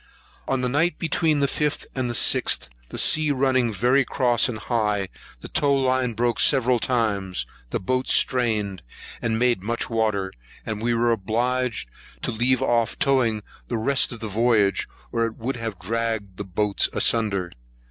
[0.47, 5.09] On the night between the 5th and 6th, the sea running very cross and high,
[5.41, 8.81] the tow line broke several times; the boats strained,
[9.21, 10.33] and made much water;
[10.65, 11.87] and we were obliged
[12.23, 16.45] to leave off towing the rest of the voyage, or it would have dragged the
[16.45, 17.51] boats asunder.